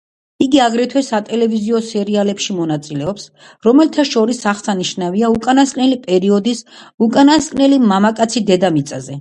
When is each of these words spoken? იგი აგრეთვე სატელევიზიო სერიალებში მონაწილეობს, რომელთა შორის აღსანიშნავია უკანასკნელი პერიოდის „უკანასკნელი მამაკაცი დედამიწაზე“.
იგი 0.43 0.59
აგრეთვე 0.67 1.01
სატელევიზიო 1.07 1.81
სერიალებში 1.89 2.55
მონაწილეობს, 2.61 3.27
რომელთა 3.67 4.07
შორის 4.13 4.41
აღსანიშნავია 4.53 5.31
უკანასკნელი 5.35 6.01
პერიოდის 6.09 6.65
„უკანასკნელი 7.09 7.83
მამაკაცი 7.95 8.47
დედამიწაზე“. 8.51 9.09